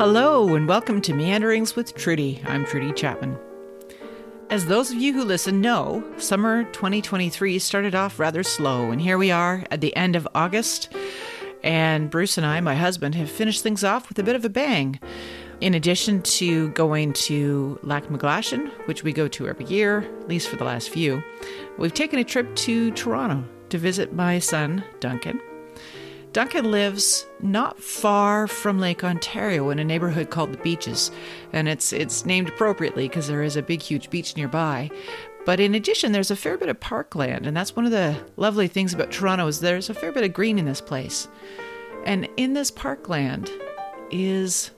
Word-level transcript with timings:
Hello, 0.00 0.54
and 0.54 0.66
welcome 0.66 1.02
to 1.02 1.12
Meanderings 1.12 1.76
with 1.76 1.94
Trudy. 1.94 2.40
I'm 2.46 2.64
Trudy 2.64 2.90
Chapman. 2.90 3.36
As 4.48 4.64
those 4.64 4.90
of 4.90 4.96
you 4.96 5.12
who 5.12 5.22
listen 5.22 5.60
know, 5.60 6.02
summer 6.16 6.64
2023 6.64 7.58
started 7.58 7.94
off 7.94 8.18
rather 8.18 8.42
slow, 8.42 8.92
and 8.92 8.98
here 8.98 9.18
we 9.18 9.30
are 9.30 9.62
at 9.70 9.82
the 9.82 9.94
end 9.94 10.16
of 10.16 10.26
August. 10.34 10.90
And 11.62 12.08
Bruce 12.08 12.38
and 12.38 12.46
I, 12.46 12.62
my 12.62 12.76
husband, 12.76 13.14
have 13.14 13.30
finished 13.30 13.62
things 13.62 13.84
off 13.84 14.08
with 14.08 14.18
a 14.18 14.22
bit 14.22 14.36
of 14.36 14.44
a 14.46 14.48
bang. 14.48 14.98
In 15.60 15.74
addition 15.74 16.22
to 16.22 16.70
going 16.70 17.12
to 17.28 17.78
Lac 17.82 18.04
McGlashan, 18.04 18.70
which 18.86 19.04
we 19.04 19.12
go 19.12 19.28
to 19.28 19.48
every 19.48 19.66
year, 19.66 19.98
at 20.22 20.28
least 20.28 20.48
for 20.48 20.56
the 20.56 20.64
last 20.64 20.88
few, 20.88 21.22
we've 21.76 21.92
taken 21.92 22.18
a 22.18 22.24
trip 22.24 22.56
to 22.56 22.90
Toronto 22.92 23.44
to 23.68 23.76
visit 23.76 24.14
my 24.14 24.38
son, 24.38 24.82
Duncan. 25.00 25.42
Duncan 26.32 26.70
lives 26.70 27.26
not 27.40 27.82
far 27.82 28.46
from 28.46 28.78
Lake 28.78 29.02
Ontario 29.02 29.70
in 29.70 29.80
a 29.80 29.84
neighborhood 29.84 30.30
called 30.30 30.52
the 30.52 30.58
Beaches, 30.58 31.10
and 31.52 31.68
it's 31.68 31.92
it's 31.92 32.24
named 32.24 32.48
appropriately 32.48 33.08
because 33.08 33.26
there 33.26 33.42
is 33.42 33.56
a 33.56 33.62
big 33.62 33.82
huge 33.82 34.10
beach 34.10 34.36
nearby. 34.36 34.90
But 35.44 35.58
in 35.58 35.74
addition, 35.74 36.12
there's 36.12 36.30
a 36.30 36.36
fair 36.36 36.56
bit 36.56 36.68
of 36.68 36.78
parkland, 36.78 37.46
and 37.46 37.56
that's 37.56 37.74
one 37.74 37.84
of 37.84 37.90
the 37.90 38.16
lovely 38.36 38.68
things 38.68 38.94
about 38.94 39.10
Toronto 39.10 39.48
is 39.48 39.58
there's 39.58 39.90
a 39.90 39.94
fair 39.94 40.12
bit 40.12 40.22
of 40.22 40.32
green 40.32 40.58
in 40.58 40.66
this 40.66 40.80
place. 40.80 41.26
And 42.04 42.28
in 42.36 42.52
this 42.52 42.70
parkland 42.70 43.50
is 44.12 44.70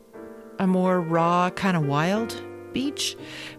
a 0.59 0.67
more 0.67 1.01
raw, 1.03 1.51
kind 1.51 1.77
of 1.77 1.85
wild 1.85 2.41
beach. 2.73 3.15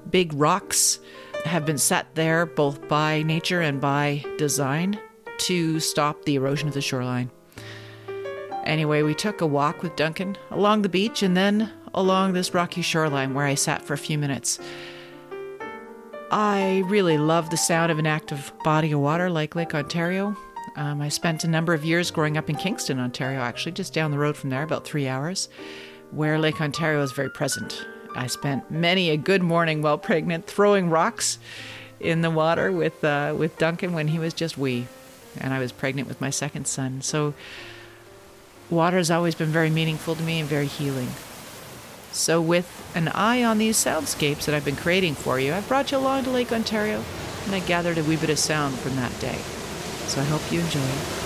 Big 0.10 0.34
rocks 0.34 1.00
have 1.46 1.66
been 1.66 1.78
set 1.78 2.16
there 2.16 2.48
both 2.48 2.88
by 2.88 3.22
nature 3.22 3.62
and 3.62 3.80
by 3.80 4.26
design 4.38 5.00
to 5.40 5.80
stop 5.80 6.26
the 6.26 6.36
erosion 6.36 6.68
of 6.68 6.74
the 6.74 6.82
shoreline. 6.82 7.30
Anyway, 8.64 9.02
we 9.02 9.14
took 9.14 9.42
a 9.42 9.48
walk 9.48 9.84
with 9.84 9.96
Duncan 9.96 10.38
along 10.52 10.82
the 10.82 10.90
beach 10.90 11.22
and 11.22 11.36
then 11.36 11.72
along 11.94 12.34
this 12.34 12.54
rocky 12.54 12.82
shoreline 12.82 13.34
where 13.34 13.46
I 13.46 13.56
sat 13.56 13.82
for 13.82 13.94
a 13.94 13.98
few 13.98 14.18
minutes. 14.18 14.60
I 16.32 16.84
really 16.88 17.18
love 17.18 17.50
the 17.50 17.58
sound 17.58 17.92
of 17.92 18.00
an 18.00 18.08
active 18.08 18.52
body 18.64 18.92
of 18.92 19.00
water 19.00 19.30
like 19.30 19.56
Lake 19.56 19.76
Ontario. 19.76 20.36
Um, 20.76 21.02
I 21.02 21.10
spent 21.10 21.44
a 21.44 21.48
number 21.48 21.74
of 21.74 21.86
years 21.86 22.10
growing 22.10 22.38
up 22.38 22.50
in 22.50 22.56
Kingston, 22.56 23.00
Ontario, 23.00 23.42
actually, 23.42 23.74
just 23.74 23.94
down 23.94 24.10
the 24.10 24.18
road 24.18 24.36
from 24.36 24.50
there, 24.50 24.64
about 24.64 24.86
three 24.86 25.08
hours 25.08 25.50
where 26.10 26.40
Lake 26.40 26.62
Ontario 26.62 27.02
is 27.02 27.12
very 27.12 27.30
present. 27.30 27.86
I 28.16 28.28
spent 28.28 28.70
many 28.70 29.10
a 29.10 29.18
good 29.18 29.42
morning 29.42 29.82
while 29.82 29.98
pregnant 29.98 30.46
throwing 30.46 30.90
rocks 30.90 31.40
in 32.00 32.22
the 32.22 32.30
water 32.30 32.72
with 32.72 33.04
uh, 33.04 33.34
with 33.38 33.58
Duncan 33.58 33.94
when 33.94 34.08
he 34.10 34.20
was 34.20 34.34
just 34.34 34.58
wee, 34.58 34.88
and 35.40 35.54
I 35.54 35.60
was 35.60 35.72
pregnant 35.72 36.08
with 36.08 36.22
my 36.22 36.30
second 36.30 36.68
son. 36.68 37.02
So 37.02 37.34
water 38.74 38.98
has 38.98 39.12
always 39.12 39.36
been 39.36 39.50
very 39.50 39.70
meaningful 39.70 40.16
to 40.16 40.24
me 40.24 40.40
and 40.40 40.50
very 40.50 40.68
healing. 40.68 41.10
So 42.12 42.42
with 42.42 42.92
an 42.96 43.08
eye 43.08 43.44
on 43.44 43.58
these 43.58 43.78
soundscapes 43.78 44.46
that 44.46 44.54
I've 44.54 44.66
been 44.66 44.76
creating 44.76 45.16
for 45.16 45.40
you, 45.40 45.54
I've 45.54 45.68
brought 45.68 45.92
you 45.92 45.98
along 45.98 46.26
to 46.26 46.30
Lake 46.30 46.52
Ontario, 46.52 47.04
and 47.46 47.56
I 47.56 47.60
gathered 47.60 47.98
a 47.98 48.04
wee 48.04 48.18
bit 48.18 48.30
of 48.30 48.40
sound 48.40 48.76
from 48.80 48.96
that 48.98 49.18
day. 49.20 49.40
So 50.08 50.22
I 50.22 50.26
hope 50.26 50.52
you 50.52 50.60
enjoy 50.60 50.80
it. 50.80 51.23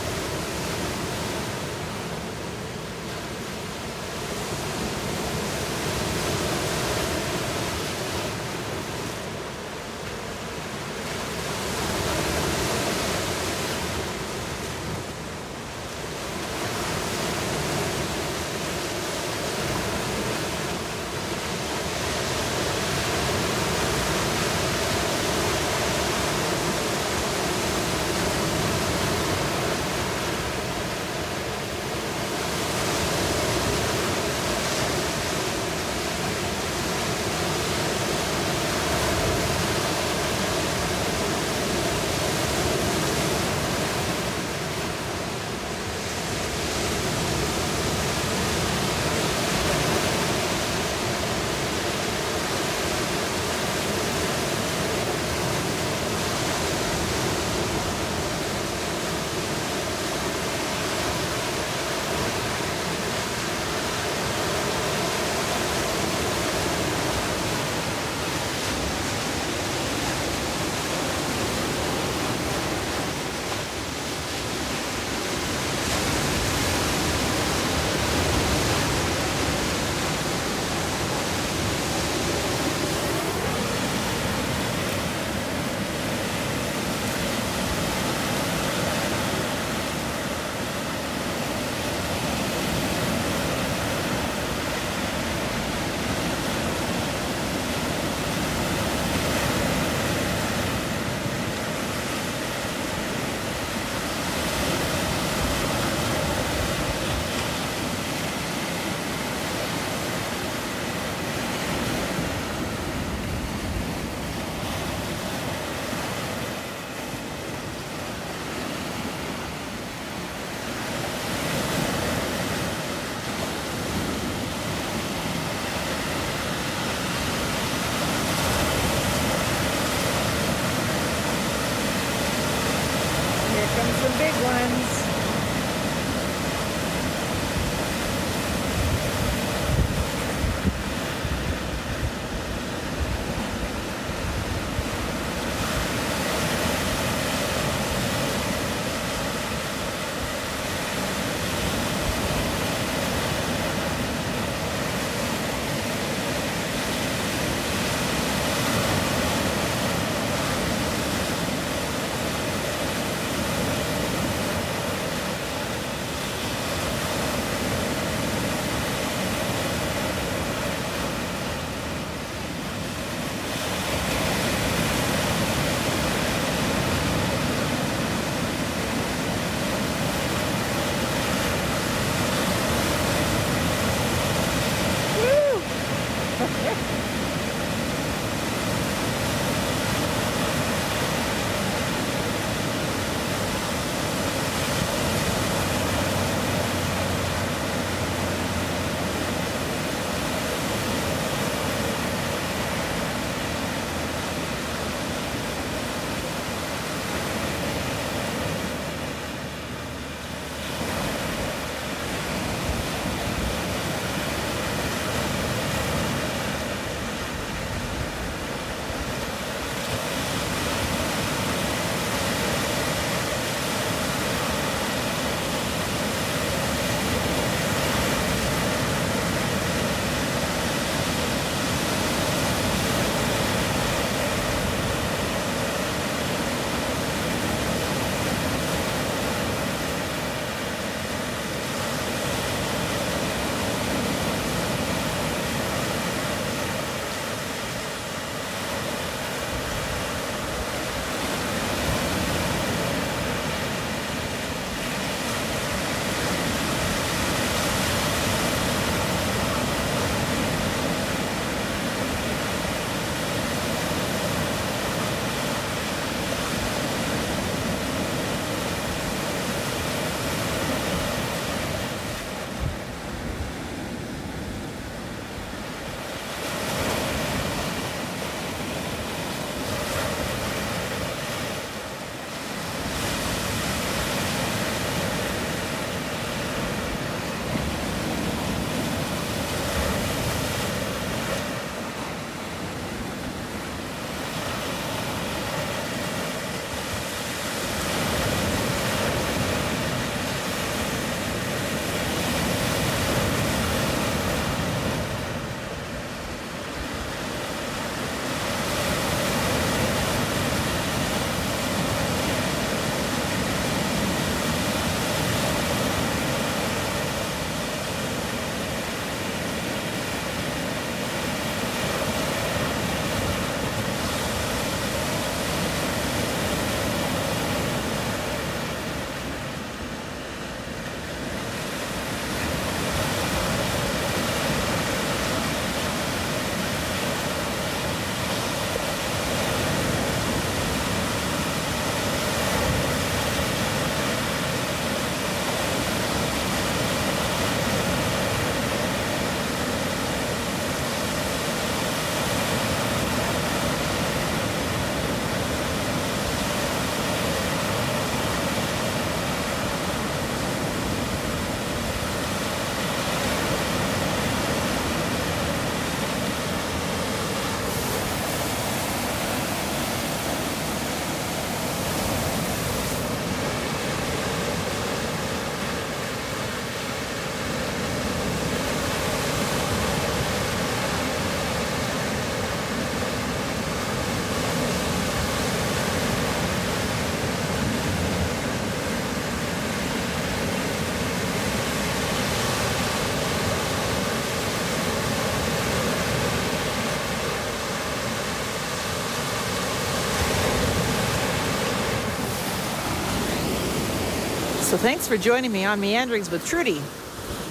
So 404.68 404.76
thanks 404.76 405.08
for 405.08 405.16
joining 405.16 405.54
me 405.54 405.64
on 405.64 405.80
Meanderings 405.80 406.30
with 406.30 406.46
Trudy. 406.46 406.82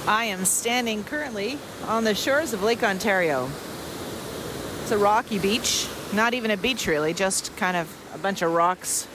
I 0.05 0.25
am 0.25 0.45
standing 0.45 1.03
currently 1.03 1.57
on 1.87 2.03
the 2.03 2.13
shores 2.13 2.53
of 2.53 2.61
Lake 2.61 2.83
Ontario. 2.83 3.49
It's 4.83 4.91
a 4.91 4.99
rocky 4.99 5.39
beach, 5.39 5.87
not 6.13 6.35
even 6.35 6.51
a 6.51 6.57
beach 6.57 6.85
really, 6.85 7.15
just 7.15 7.57
kind 7.57 7.75
of 7.75 7.91
a 8.13 8.19
bunch 8.19 8.43
of 8.43 8.53
rocks 8.53 9.07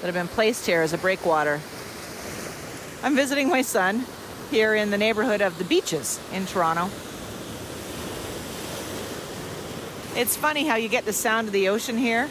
that 0.00 0.06
have 0.06 0.14
been 0.14 0.28
placed 0.28 0.66
here 0.66 0.82
as 0.82 0.92
a 0.92 0.98
breakwater. 0.98 1.60
I'm 3.02 3.16
visiting 3.16 3.48
my 3.48 3.62
son 3.62 4.04
here 4.52 4.76
in 4.76 4.92
the 4.92 4.98
neighborhood 4.98 5.40
of 5.42 5.58
the 5.58 5.64
beaches 5.64 6.20
in 6.32 6.46
Toronto. 6.46 6.84
It's 10.14 10.36
funny 10.36 10.64
how 10.64 10.76
you 10.76 10.88
get 10.88 11.06
the 11.06 11.12
sound 11.12 11.48
of 11.48 11.52
the 11.52 11.70
ocean 11.70 11.98
here 11.98 12.30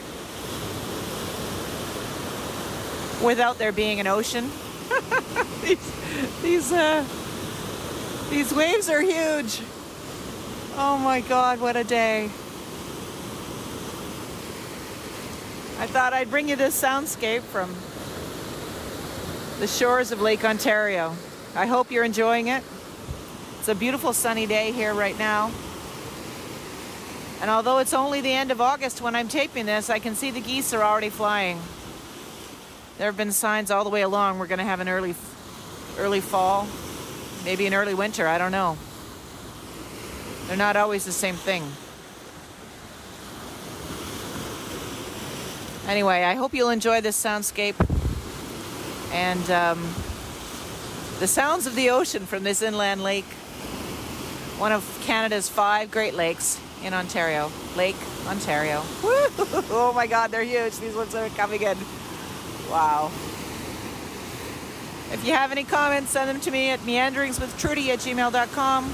without 3.22 3.58
there 3.58 3.74
being 3.74 4.00
an 4.00 4.08
ocean. 4.08 4.50
these 5.62 6.41
these 6.41 6.71
uh, 6.71 7.05
these 8.29 8.53
waves 8.53 8.89
are 8.89 9.01
huge. 9.01 9.62
Oh 10.75 10.98
my 10.98 11.21
God, 11.21 11.60
what 11.60 11.75
a 11.75 11.83
day! 11.83 12.25
I 15.79 15.88
thought 15.88 16.13
I'd 16.13 16.29
bring 16.29 16.48
you 16.48 16.55
this 16.55 16.79
soundscape 16.79 17.41
from 17.41 17.74
the 19.60 19.67
shores 19.67 20.12
of 20.12 20.21
Lake 20.21 20.45
Ontario. 20.45 21.15
I 21.55 21.65
hope 21.65 21.91
you're 21.91 22.03
enjoying 22.03 22.48
it. 22.48 22.63
It's 23.60 23.67
a 23.67 23.75
beautiful 23.75 24.13
sunny 24.13 24.45
day 24.45 24.71
here 24.71 24.93
right 24.93 25.17
now. 25.17 25.51
And 27.41 27.50
although 27.50 27.79
it's 27.79 27.93
only 27.93 28.21
the 28.21 28.31
end 28.31 28.51
of 28.51 28.62
August 28.62 29.01
when 29.01 29.15
I'm 29.15 29.27
taping 29.27 29.65
this, 29.65 29.89
I 29.89 30.00
can 30.00 30.15
see 30.15 30.31
the 30.31 30.39
geese 30.39 30.74
are 30.74 30.83
already 30.83 31.10
flying. 31.10 31.60
There 33.01 33.10
have 33.10 33.17
been 33.17 33.31
signs 33.31 33.72
all 33.72 33.84
the 33.84 33.89
way 33.89 34.03
along 34.03 34.38
we're 34.38 34.46
going 34.46 34.60
to 34.60 34.63
have 34.63 34.79
an 34.79 34.88
early 34.88 35.15
early 35.98 36.22
fall, 36.22 36.67
maybe 37.43 37.65
an 37.65 37.74
early 37.74 37.96
winter, 37.96 38.27
I 38.27 38.38
don't 38.38 38.51
know. 38.51 38.77
They're 40.46 40.55
not 40.55 40.75
always 40.75 41.03
the 41.03 41.12
same 41.12 41.34
thing. 41.34 41.63
Anyway, 45.89 46.22
I 46.22 46.36
hope 46.36 46.53
you'll 46.53 46.70
enjoy 46.70 47.01
this 47.01 47.20
soundscape 47.20 47.74
and 49.12 49.50
um, 49.50 49.81
the 51.20 51.25
sounds 51.25 51.65
of 51.65 51.74
the 51.74 51.89
ocean 51.89 52.27
from 52.27 52.43
this 52.43 52.62
inland 52.62 53.01
lake, 53.01 53.25
one 54.60 54.72
of 54.72 54.86
Canada's 55.01 55.50
five 55.50 55.89
Great 55.89 56.13
Lakes 56.13 56.62
in 56.84 56.93
Ontario. 56.93 57.51
Lake 57.75 57.98
Ontario. 58.27 58.84
Oh 59.74 59.91
my 59.96 60.05
God, 60.05 60.29
they're 60.29 60.43
huge. 60.43 60.77
These 60.77 60.93
ones 60.93 61.15
are 61.15 61.27
coming 61.29 61.63
in. 61.63 61.77
Wow. 62.72 63.12
If 65.12 65.25
you 65.25 65.34
have 65.34 65.51
any 65.51 65.66
comments, 65.66 66.12
send 66.12 66.30
them 66.30 66.40
to 66.40 66.51
me 66.51 66.70
at 66.70 66.80
meanderingswithtrudy 66.80 67.90
at 67.90 68.00
gmail.com. 68.00 68.94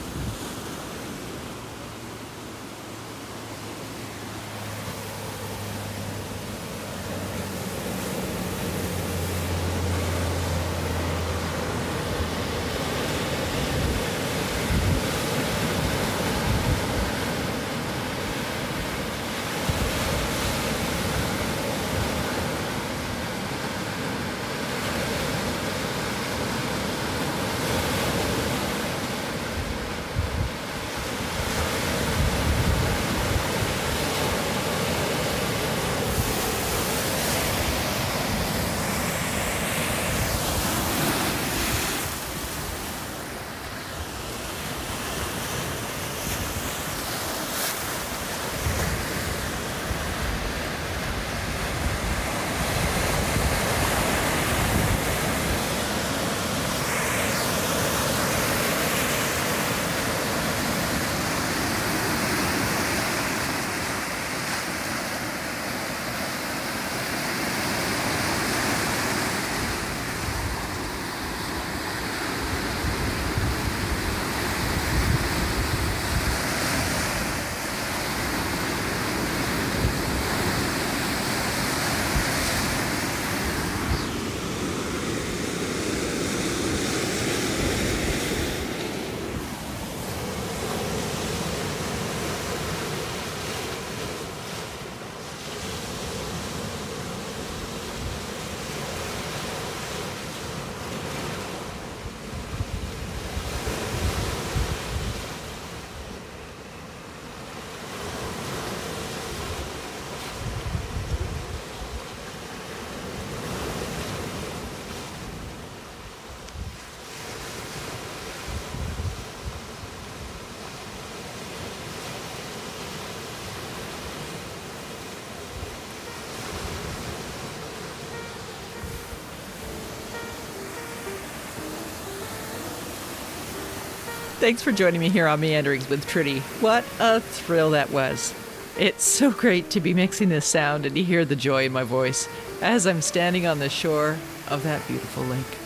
Thanks 134.39 134.61
for 134.61 134.71
joining 134.71 134.99
me 134.99 135.09
here 135.09 135.25
on 135.25 135.39
Meanderings 135.39 135.89
with 135.89 136.05
Trudy. 136.05 136.41
What 136.61 136.85
a 136.99 137.19
thrill 137.19 137.71
that 137.71 137.89
was. 137.89 138.35
It's 138.77 139.03
so 139.03 139.31
great 139.31 139.71
to 139.71 139.79
be 139.79 139.95
mixing 139.95 140.29
this 140.29 140.45
sound 140.45 140.85
and 140.85 140.93
to 140.93 141.01
hear 141.01 141.25
the 141.25 141.35
joy 141.35 141.65
in 141.65 141.71
my 141.71 141.81
voice 141.81 142.29
as 142.61 142.85
I'm 142.85 143.01
standing 143.01 143.47
on 143.47 143.57
the 143.57 143.67
shore 143.67 144.15
of 144.47 144.61
that 144.61 144.87
beautiful 144.87 145.23
lake. 145.23 145.57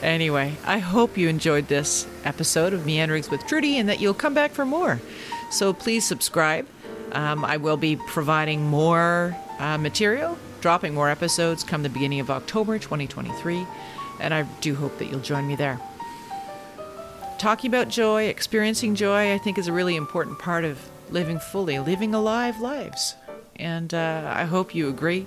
Anyway, 0.00 0.56
I 0.64 0.78
hope 0.78 1.18
you 1.18 1.28
enjoyed 1.28 1.68
this 1.68 2.06
episode 2.24 2.72
of 2.72 2.86
Meanderings 2.86 3.28
with 3.28 3.46
Trudy 3.46 3.76
and 3.76 3.90
that 3.90 4.00
you'll 4.00 4.14
come 4.14 4.32
back 4.32 4.52
for 4.52 4.64
more. 4.64 4.98
So 5.50 5.74
please 5.74 6.06
subscribe. 6.06 6.66
Um, 7.12 7.44
I 7.44 7.58
will 7.58 7.76
be 7.76 7.96
providing 7.96 8.62
more 8.62 9.36
uh, 9.58 9.76
material, 9.76 10.38
dropping 10.62 10.94
more 10.94 11.10
episodes 11.10 11.62
come 11.62 11.82
the 11.82 11.90
beginning 11.90 12.20
of 12.20 12.30
October 12.30 12.78
2023, 12.78 13.66
and 14.18 14.32
I 14.32 14.44
do 14.62 14.74
hope 14.74 14.96
that 14.96 15.10
you'll 15.10 15.20
join 15.20 15.46
me 15.46 15.56
there 15.56 15.78
talking 17.40 17.70
about 17.70 17.88
joy, 17.88 18.24
experiencing 18.24 18.94
joy, 18.94 19.32
I 19.32 19.38
think 19.38 19.56
is 19.56 19.66
a 19.66 19.72
really 19.72 19.96
important 19.96 20.38
part 20.38 20.64
of 20.64 20.78
living 21.10 21.38
fully, 21.38 21.78
living 21.78 22.14
alive 22.14 22.60
lives. 22.60 23.14
And 23.56 23.92
uh, 23.94 24.30
I 24.34 24.44
hope 24.44 24.74
you 24.74 24.88
agree. 24.88 25.26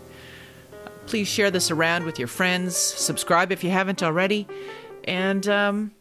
Please 1.08 1.28
share 1.28 1.52
this 1.52 1.72
around 1.72 2.06
with 2.06 2.20
your 2.20 2.28
friends. 2.28 2.78
Subscribe 2.78 3.52
if 3.52 3.64
you 3.64 3.72
haven't 3.72 4.04
already. 4.04 4.48
And 5.06 5.48
um, 5.48 5.92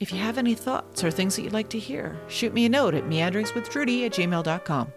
if 0.00 0.12
you 0.12 0.18
have 0.18 0.38
any 0.38 0.54
thoughts 0.54 1.04
or 1.04 1.10
things 1.10 1.36
that 1.36 1.42
you'd 1.42 1.52
like 1.52 1.70
to 1.70 1.78
hear, 1.78 2.18
shoot 2.28 2.52
me 2.52 2.66
a 2.66 2.68
note 2.68 2.94
at 2.94 3.04
meanderingswithtrudy 3.04 4.06
at 4.06 4.12
gmail.com. 4.12 4.92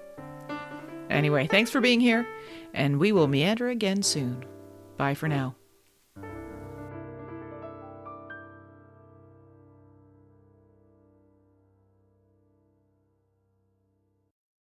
Anyway, 1.10 1.48
thanks 1.48 1.72
for 1.72 1.80
being 1.80 2.02
here, 2.02 2.28
and 2.74 3.00
we 3.00 3.12
will 3.12 3.28
meander 3.28 3.70
again 3.70 4.04
soon. 4.04 4.44
Bye 4.98 5.14
for 5.14 5.30
now. 5.30 5.57